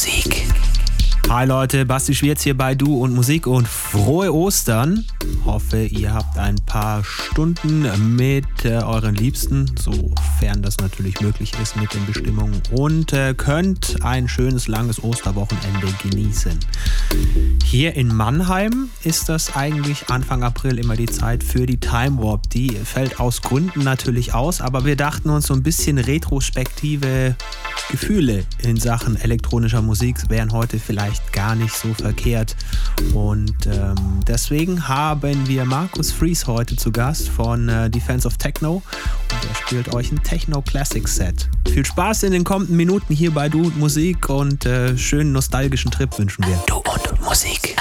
Musik. 0.00 0.29
Hi 1.30 1.46
Leute, 1.46 1.86
Basti 1.86 2.12
Schwierz 2.12 2.42
hier 2.42 2.56
bei 2.56 2.74
Du 2.74 3.04
und 3.04 3.14
Musik 3.14 3.46
und 3.46 3.68
frohe 3.68 4.34
Ostern. 4.34 5.06
Hoffe, 5.44 5.84
ihr 5.84 6.12
habt 6.12 6.36
ein 6.36 6.56
paar 6.66 7.04
Stunden 7.04 7.86
mit 8.16 8.64
äh, 8.64 8.78
euren 8.78 9.14
Liebsten, 9.14 9.72
sofern 9.78 10.60
das 10.60 10.78
natürlich 10.78 11.20
möglich 11.20 11.52
ist 11.62 11.76
mit 11.76 11.94
den 11.94 12.04
Bestimmungen, 12.04 12.60
und 12.72 13.12
äh, 13.12 13.34
könnt 13.34 14.02
ein 14.02 14.26
schönes 14.26 14.66
langes 14.66 15.04
Osterwochenende 15.04 15.86
genießen. 16.02 16.58
Hier 17.64 17.94
in 17.94 18.12
Mannheim 18.12 18.88
ist 19.04 19.28
das 19.28 19.54
eigentlich 19.54 20.08
Anfang 20.08 20.42
April 20.42 20.80
immer 20.80 20.96
die 20.96 21.06
Zeit 21.06 21.44
für 21.44 21.64
die 21.64 21.78
Time 21.78 22.20
Warp. 22.20 22.50
Die 22.50 22.70
fällt 22.70 23.20
aus 23.20 23.40
Gründen 23.40 23.84
natürlich 23.84 24.34
aus, 24.34 24.60
aber 24.60 24.84
wir 24.84 24.96
dachten 24.96 25.30
uns 25.30 25.46
so 25.46 25.54
ein 25.54 25.62
bisschen 25.62 25.98
retrospektive 25.98 27.36
Gefühle 27.90 28.44
in 28.62 28.76
Sachen 28.76 29.16
elektronischer 29.16 29.82
Musik 29.82 30.28
wären 30.28 30.52
heute 30.52 30.78
vielleicht 30.78 31.19
gar 31.32 31.54
nicht 31.54 31.74
so 31.74 31.92
verkehrt. 31.94 32.56
Und 33.14 33.66
ähm, 33.66 34.20
deswegen 34.26 34.88
haben 34.88 35.46
wir 35.46 35.64
Markus 35.64 36.12
Fries 36.12 36.46
heute 36.46 36.76
zu 36.76 36.92
Gast 36.92 37.28
von 37.28 37.68
äh, 37.68 37.90
Defense 37.90 38.26
of 38.26 38.36
Techno 38.36 38.82
und 39.32 39.48
er 39.48 39.54
spielt 39.54 39.94
euch 39.94 40.12
ein 40.12 40.22
Techno 40.22 40.62
Classic 40.62 41.06
Set. 41.06 41.48
Viel 41.68 41.86
Spaß 41.86 42.24
in 42.24 42.32
den 42.32 42.44
kommenden 42.44 42.76
Minuten 42.76 43.14
hier 43.14 43.32
bei 43.32 43.48
Du 43.48 43.62
und 43.62 43.78
Musik 43.78 44.28
und 44.28 44.66
äh, 44.66 44.96
schönen 44.96 45.32
nostalgischen 45.32 45.90
Trip 45.90 46.18
wünschen 46.18 46.44
wir. 46.46 46.62
Du 46.66 46.76
und 46.76 47.20
Musik. 47.22 47.76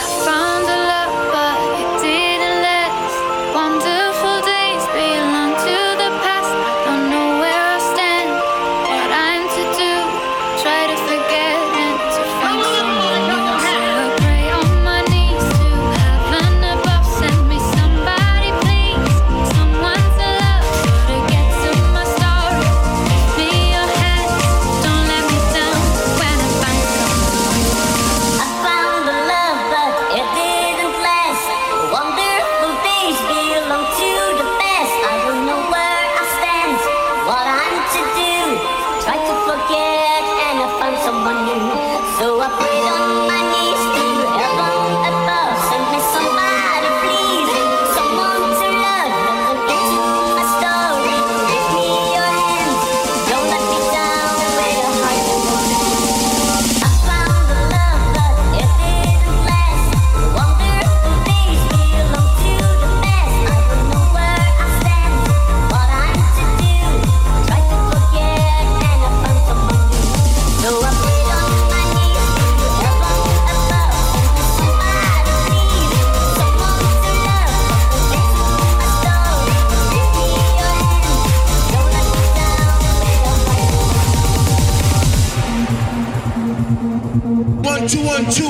Two, 87.89 88.05
one, 88.05 88.29
two. 88.29 88.43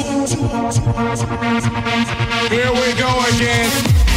Here 2.50 2.72
we 2.74 2.94
go 3.00 3.24
again. 3.34 4.09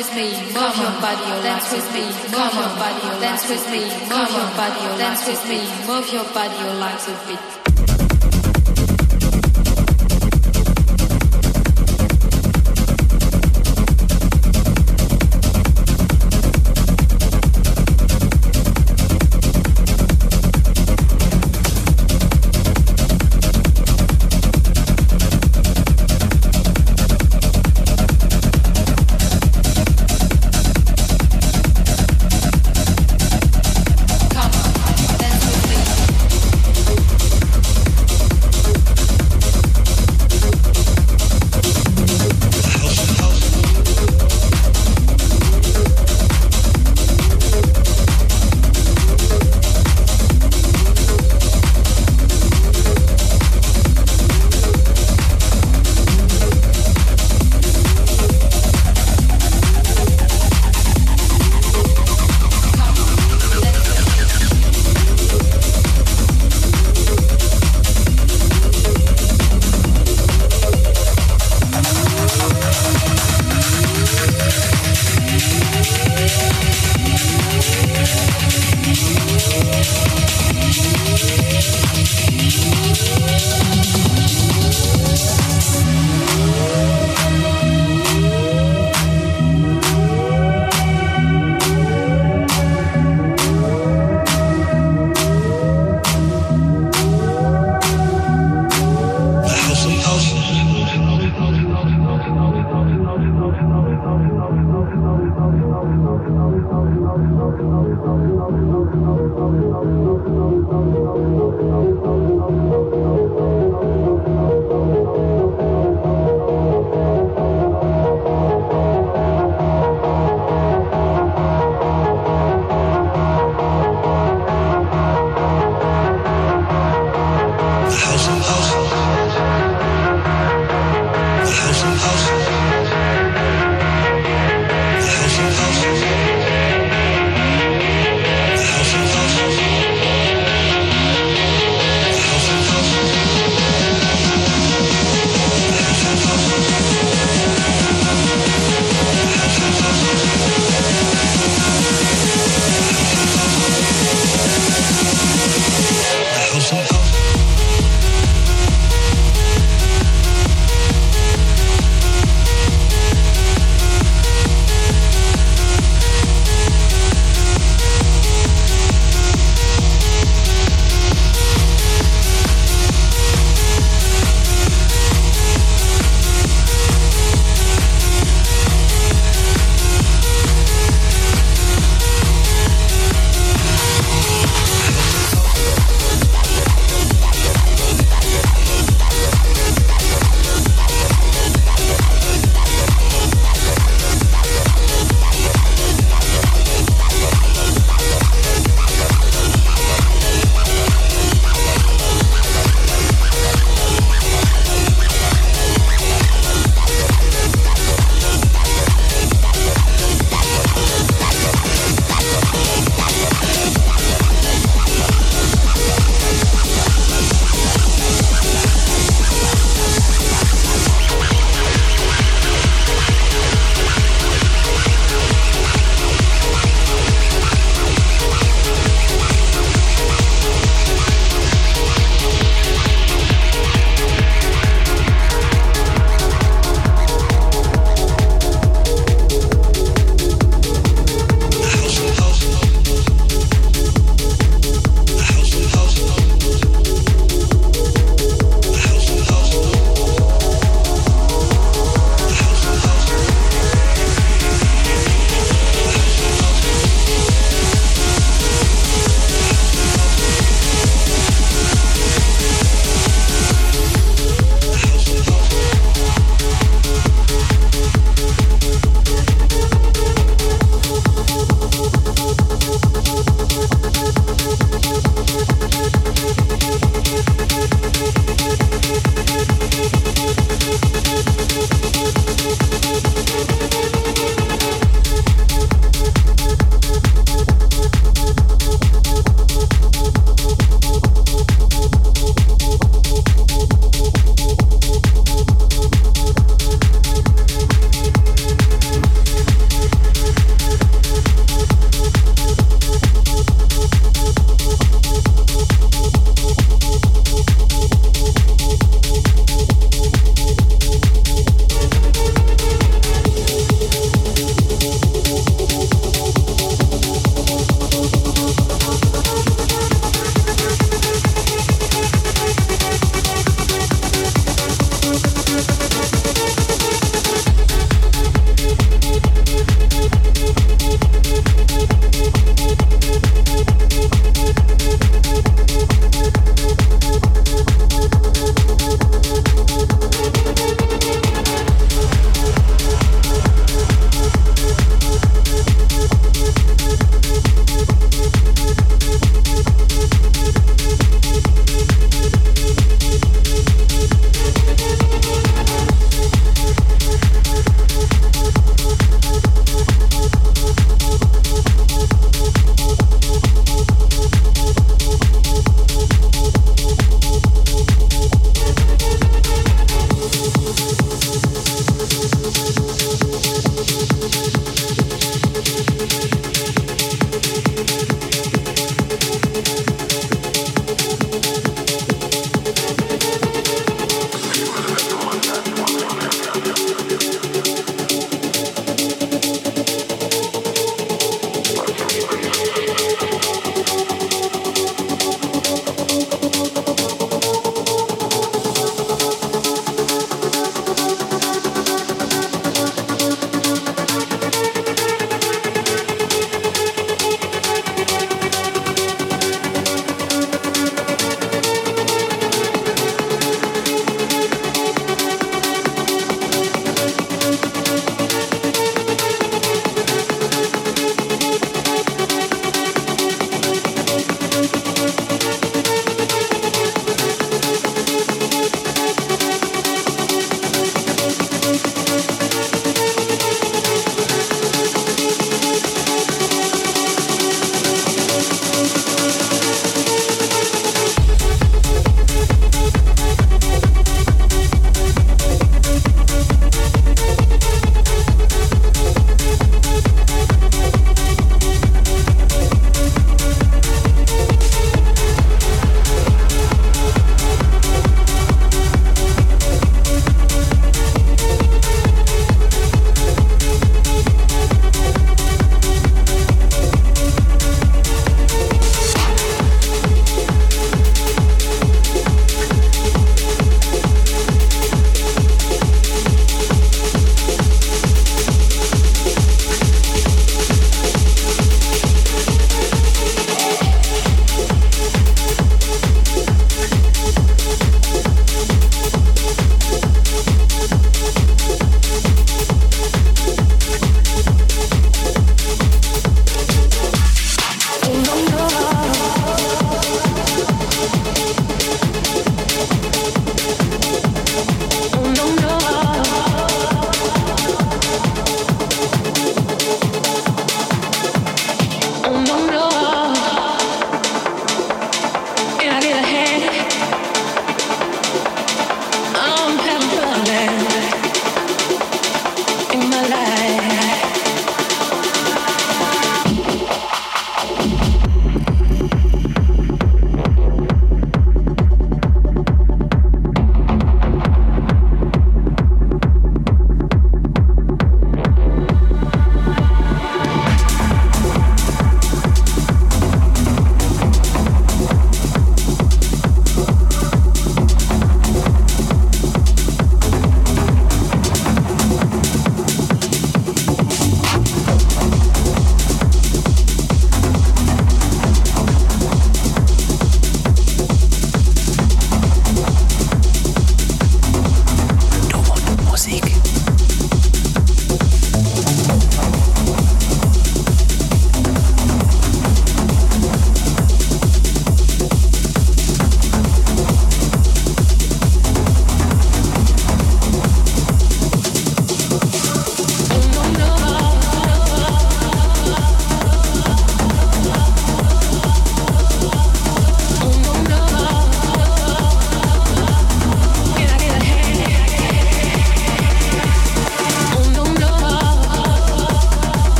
With 0.00 0.14
me, 0.14 0.32
move 0.54 0.76
your 0.80 0.96
body, 1.02 1.28
dance 1.44 1.70
with 1.72 1.92
me, 1.92 2.04
move 2.32 2.54
your 2.54 2.72
body, 2.80 3.20
dance 3.20 3.46
with 3.50 3.66
me, 3.70 3.82
move 4.08 4.30
your 4.32 4.50
body, 4.56 4.80
dance 4.96 5.26
with 5.28 5.46
me, 5.46 5.60
move 5.86 6.10
your 6.10 6.24
body, 6.32 6.56
your 6.64 6.74
legs 6.76 7.06
a 7.06 7.26
bit. 7.26 7.49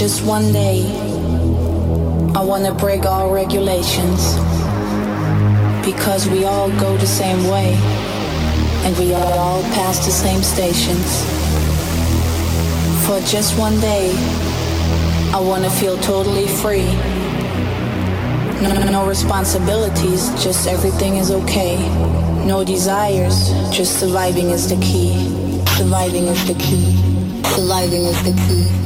Just 0.00 0.24
one 0.24 0.50
day, 0.50 0.80
I 2.34 2.42
wanna 2.42 2.72
break 2.72 3.04
all 3.04 3.30
regulations. 3.30 4.34
Because 5.84 6.26
we 6.26 6.46
all 6.46 6.70
go 6.80 6.96
the 6.96 7.06
same 7.06 7.46
way, 7.46 7.74
and 8.84 8.96
we 8.96 9.12
all 9.12 9.62
pass 9.76 10.02
the 10.06 10.10
same 10.10 10.42
stations. 10.42 11.22
For 13.04 13.20
just 13.30 13.58
one 13.58 13.78
day, 13.78 14.14
I 15.34 15.38
wanna 15.38 15.68
feel 15.68 15.98
totally 15.98 16.48
free. 16.48 16.88
No, 18.62 18.72
no 18.90 19.06
responsibilities, 19.06 20.30
just 20.42 20.66
everything 20.66 21.16
is 21.16 21.30
okay. 21.30 21.76
No 22.46 22.64
desires, 22.64 23.50
just 23.70 24.00
surviving 24.00 24.48
is 24.48 24.66
the 24.66 24.80
key. 24.80 25.12
Surviving 25.76 26.24
is 26.24 26.46
the 26.46 26.54
key. 26.54 26.96
Surviving 27.54 28.04
is 28.06 28.22
the 28.24 28.32
key. 28.48 28.79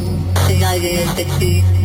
I 0.74 0.80
detective. 0.80 1.83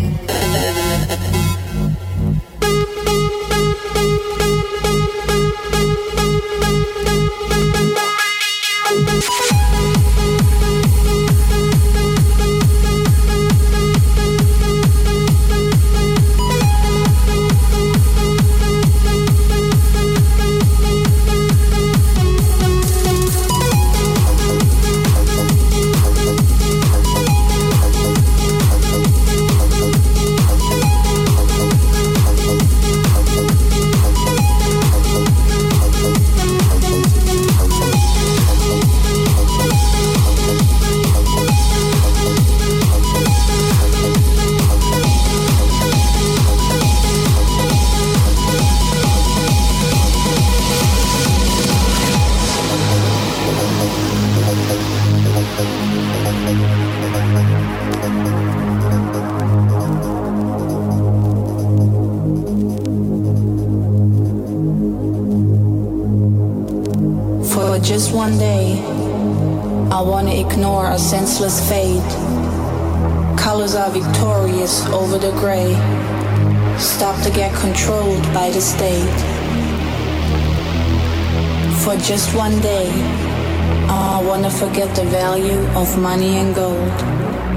Wanna 84.30 84.52
forget 84.52 84.96
the 84.96 85.04
value 85.06 85.60
of 85.76 85.98
money 85.98 86.38
and 86.38 86.54
gold. 86.54 86.98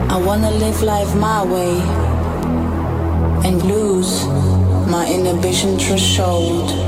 I 0.09 0.16
wanna 0.16 0.51
live 0.51 0.83
life 0.83 1.14
my 1.14 1.45
way 1.45 1.75
and 3.47 3.62
lose 3.62 4.25
my 4.89 5.07
inhibition 5.07 5.79
threshold. 5.79 6.82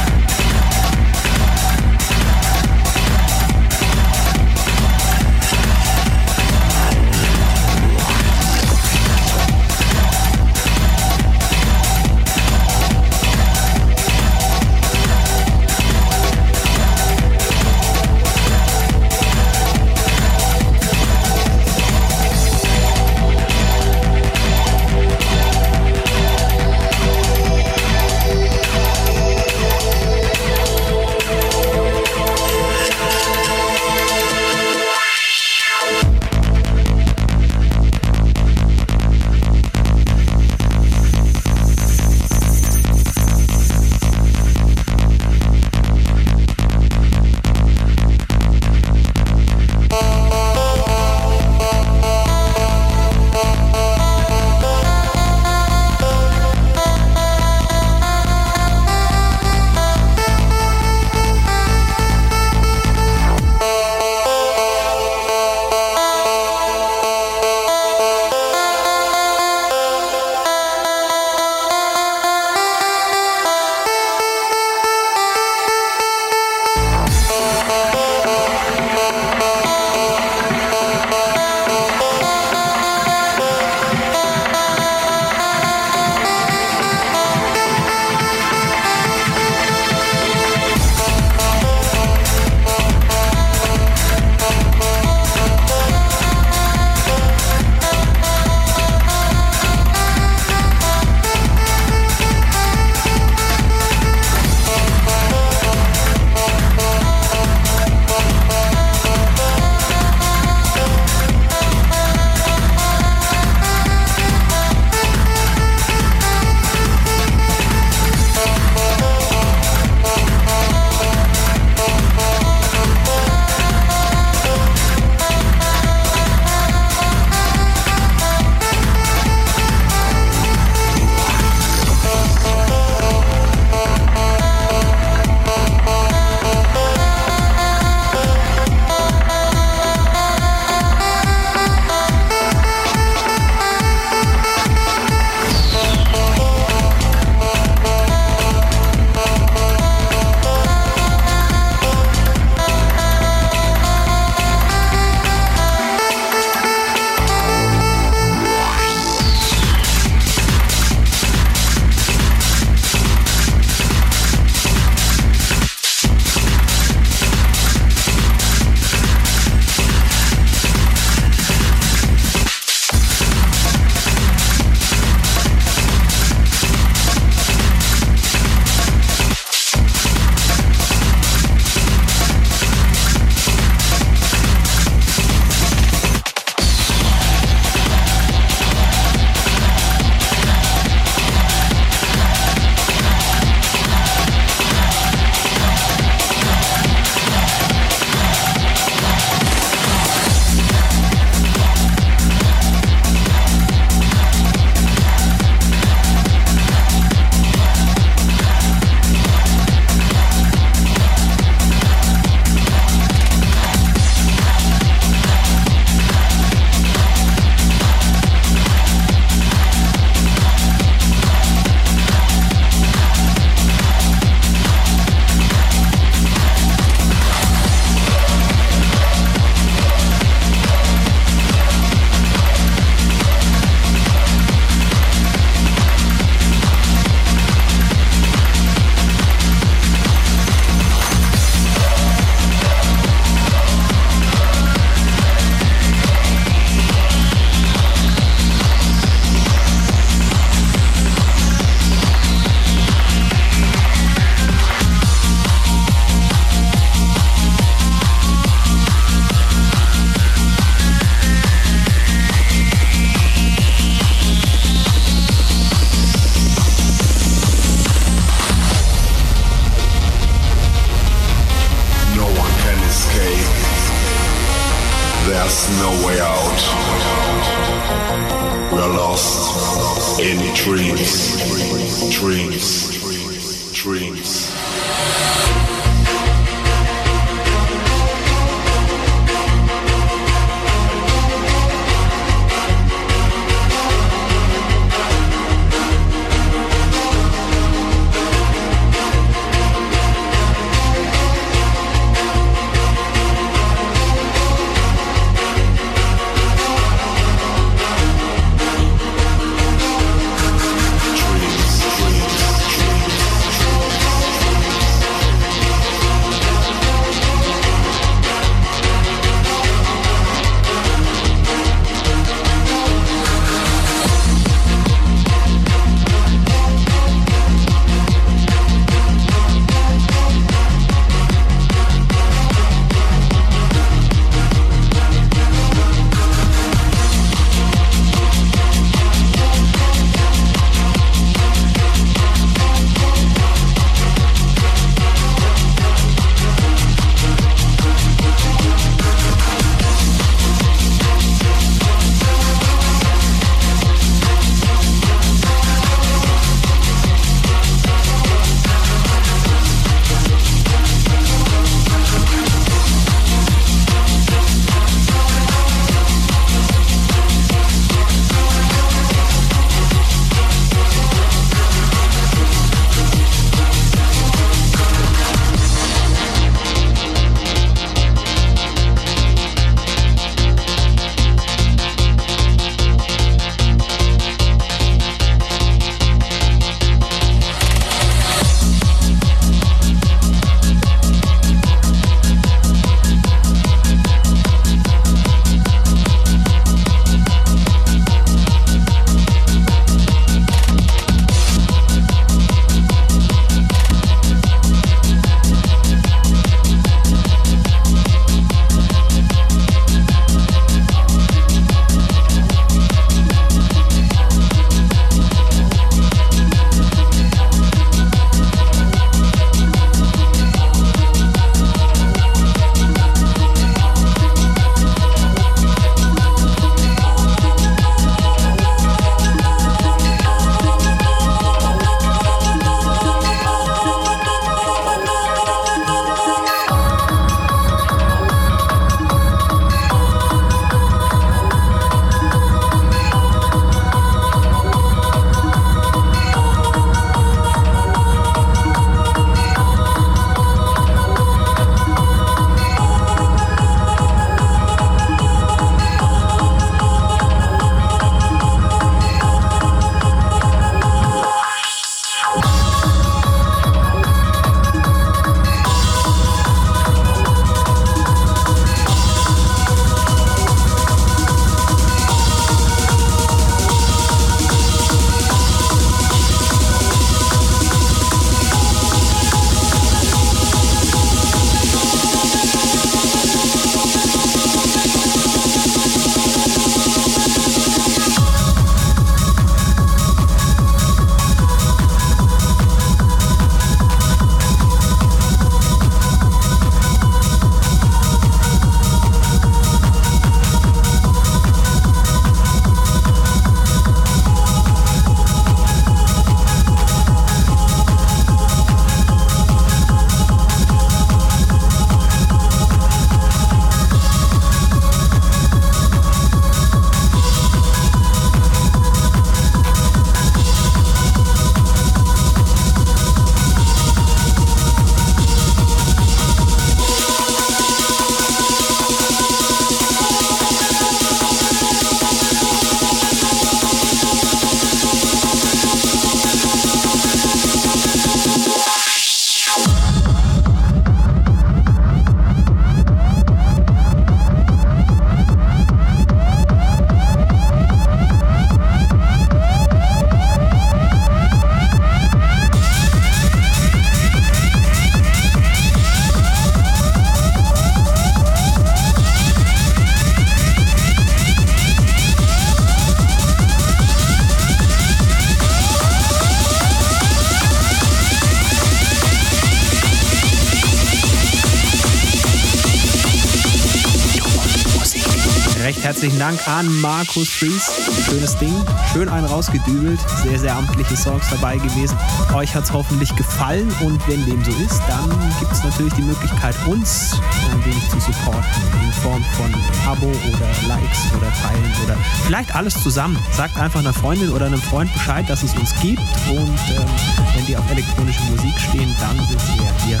Dank 576.26 576.48
an 576.48 576.80
Markus 576.80 577.28
Fries. 577.28 577.70
Schönes 578.04 578.36
Ding, 578.38 578.52
schön 578.92 579.08
einen 579.08 579.26
rausgedübelt, 579.26 580.00
sehr, 580.24 580.36
sehr 580.40 580.56
amtliche 580.56 580.96
Songs 580.96 581.22
dabei 581.30 581.56
gewesen. 581.56 581.96
Euch 582.34 582.52
hat 582.52 582.64
es 582.64 582.72
hoffentlich 582.72 583.14
gefallen 583.14 583.72
und 583.80 584.04
wenn 584.08 584.26
dem 584.26 584.44
so 584.44 584.50
ist, 584.50 584.82
dann 584.88 585.08
gibt 585.38 585.52
es 585.52 585.62
natürlich 585.62 585.94
die 585.94 586.02
Möglichkeit, 586.02 586.56
uns 586.66 587.12
ein 587.52 587.64
wenig 587.64 587.88
zu 587.90 588.00
supporten 588.00 588.42
in 588.82 588.92
Form 589.04 589.24
von 589.36 589.54
Abo 589.88 590.06
oder 590.06 590.48
Likes 590.66 590.98
oder 591.16 591.32
Teilen 591.32 591.72
oder 591.84 591.96
vielleicht 592.26 592.52
alles 592.56 592.74
zusammen. 592.82 593.16
Sagt 593.30 593.56
einfach 593.56 593.78
einer 593.78 593.92
Freundin 593.92 594.30
oder 594.30 594.46
einem 594.46 594.60
Freund 594.60 594.92
Bescheid, 594.94 595.30
dass 595.30 595.44
es 595.44 595.54
uns 595.54 595.72
gibt 595.80 596.00
und 596.28 596.38
ähm, 596.38 596.88
wenn 597.36 597.46
die 597.46 597.56
auf 597.56 597.70
elektronische 597.70 598.24
Musik 598.24 598.58
stehen, 598.68 598.92
dann 598.98 599.16
sind 599.28 599.40
ja 599.58 599.84
hier 599.86 600.00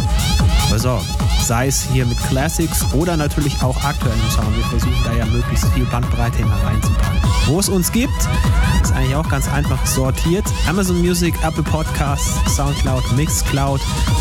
versorgt. 0.68 1.06
Sei 1.42 1.68
es 1.68 1.82
hier 1.92 2.04
mit 2.06 2.18
Classics 2.28 2.84
oder 2.92 3.16
natürlich 3.16 3.62
auch 3.62 3.76
aktuellem 3.84 4.30
Sound. 4.30 4.56
Wir 4.56 4.64
versuchen 4.64 5.00
da 5.04 5.12
ja 5.12 5.26
möglichst 5.26 5.66
viel 5.72 5.84
Bandbreite 5.86 6.42
immer 6.42 6.56
reinzupacken. 6.64 7.15
Wo 7.46 7.60
es 7.60 7.68
uns 7.68 7.92
gibt, 7.92 8.12
ist 8.82 8.92
eigentlich 8.92 9.14
auch 9.14 9.28
ganz 9.28 9.48
einfach 9.48 9.86
sortiert. 9.86 10.44
Amazon 10.68 11.00
Music, 11.00 11.34
Apple 11.44 11.62
Podcasts, 11.62 12.34
Soundcloud, 12.54 13.04
Mixcloud. 13.16 13.80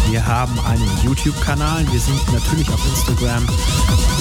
Wir 0.09 0.25
haben 0.25 0.57
einen 0.67 0.89
YouTube-Kanal. 1.03 1.85
Wir 1.91 1.99
sind 1.99 2.19
natürlich 2.31 2.69
auf 2.69 2.79
Instagram, 2.87 3.45